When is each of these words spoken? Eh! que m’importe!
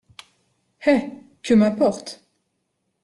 Eh! 0.87 1.11
que 1.43 1.53
m’importe! 1.53 2.19